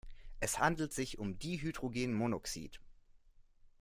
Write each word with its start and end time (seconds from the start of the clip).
Es 0.39 0.57
handelt 0.57 0.91
sich 0.93 1.19
um 1.19 1.37
Dihydrogenmonoxid. 1.37 2.79